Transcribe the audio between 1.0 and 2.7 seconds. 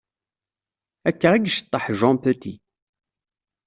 Akka i yecceṭaḥ Jean Petit.